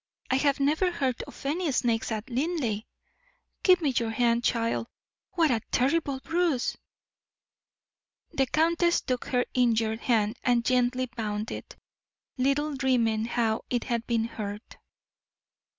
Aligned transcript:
"I 0.31 0.37
have 0.37 0.59
never 0.59 0.89
heard 0.89 1.21
of 1.27 1.45
any 1.45 1.71
snakes 1.71 2.11
at 2.11 2.27
Linleigh. 2.27 2.85
Give 3.61 3.81
me 3.81 3.91
your 3.95 4.09
hand, 4.09 4.43
child. 4.43 4.87
What 5.33 5.51
a 5.51 5.61
terrible 5.69 6.19
bruise!" 6.21 6.75
The 8.31 8.47
countess 8.47 9.01
took 9.01 9.25
her 9.25 9.45
injured 9.53 9.99
hand 9.99 10.37
and 10.43 10.65
gently 10.65 11.05
bound 11.15 11.51
it, 11.51 11.75
little 12.35 12.75
dreaming 12.75 13.25
how 13.25 13.61
it 13.69 13.83
had 13.83 14.07
been 14.07 14.23
hurt. 14.23 14.77